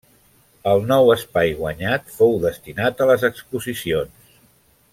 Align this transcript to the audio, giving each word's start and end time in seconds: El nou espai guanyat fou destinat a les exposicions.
El 0.69 0.79
nou 0.91 1.11
espai 1.15 1.51
guanyat 1.59 2.09
fou 2.15 2.33
destinat 2.47 3.05
a 3.05 3.09
les 3.11 3.27
exposicions. 3.31 4.41